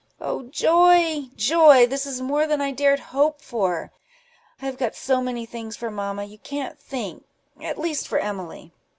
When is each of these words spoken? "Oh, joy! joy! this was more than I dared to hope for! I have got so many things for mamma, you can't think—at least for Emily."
"Oh, 0.19 0.41
joy! 0.47 1.25
joy! 1.35 1.85
this 1.85 2.07
was 2.07 2.21
more 2.23 2.47
than 2.47 2.59
I 2.59 2.71
dared 2.71 2.97
to 2.97 3.03
hope 3.03 3.39
for! 3.39 3.91
I 4.59 4.65
have 4.65 4.79
got 4.79 4.95
so 4.95 5.21
many 5.21 5.45
things 5.45 5.77
for 5.77 5.91
mamma, 5.91 6.23
you 6.23 6.39
can't 6.39 6.79
think—at 6.79 7.77
least 7.77 8.07
for 8.07 8.17
Emily." 8.17 8.73